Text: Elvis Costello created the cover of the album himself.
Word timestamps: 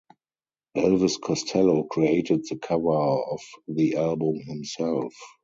Elvis 0.75 1.21
Costello 1.21 1.83
created 1.83 2.43
the 2.49 2.57
cover 2.57 2.89
of 2.91 3.39
the 3.67 3.97
album 3.97 4.33
himself. 4.39 5.13